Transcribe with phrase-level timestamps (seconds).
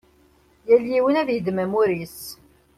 [0.67, 2.19] Yal yiwen ad yeddem amur-is.